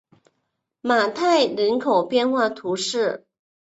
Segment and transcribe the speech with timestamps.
[0.81, 3.27] 马泰人口变化图示